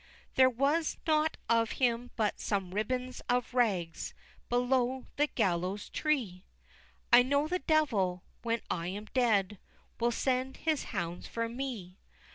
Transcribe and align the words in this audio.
There 0.33 0.49
was 0.49 0.97
nought 1.05 1.37
of 1.47 1.73
him 1.73 2.09
but 2.15 2.39
some 2.39 2.71
ribbons 2.73 3.21
of 3.29 3.53
rags 3.53 4.15
Below 4.49 5.05
the 5.15 5.27
gallows' 5.27 5.89
tree! 5.89 6.43
I 7.13 7.21
know 7.21 7.47
the 7.47 7.59
Devil, 7.59 8.23
when 8.41 8.61
I 8.67 8.87
am 8.87 9.05
dead, 9.13 9.59
Will 9.99 10.09
send 10.09 10.57
his 10.57 10.85
hounds 10.85 11.27
for 11.27 11.47
me! 11.47 11.99